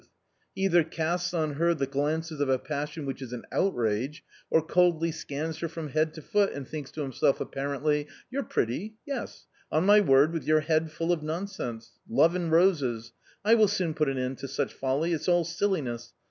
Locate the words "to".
6.15-6.23, 6.93-7.03, 14.39-14.47